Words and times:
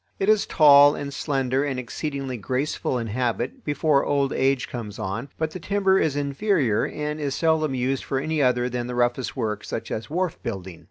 It 0.17 0.29
is 0.29 0.47
tall 0.47 0.95
and 0.95 1.13
slender 1.13 1.63
and 1.63 1.79
exceedingly 1.79 2.35
graceful 2.35 2.97
in 2.97 3.05
habit 3.05 3.63
before 3.63 4.03
old 4.03 4.33
age 4.33 4.67
comes 4.67 4.97
on, 4.97 5.29
but 5.37 5.51
the 5.51 5.59
timber 5.59 5.99
is 5.99 6.15
inferior 6.15 6.87
and 6.87 7.19
is 7.19 7.35
seldom 7.35 7.75
used 7.75 8.03
for 8.03 8.17
any 8.19 8.41
other 8.41 8.67
than 8.67 8.87
the 8.87 8.95
roughest 8.95 9.37
work, 9.37 9.63
such 9.63 9.91
as 9.91 10.09
wharf 10.09 10.41
building. 10.41 10.79